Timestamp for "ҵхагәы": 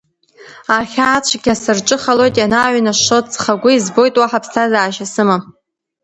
3.31-3.71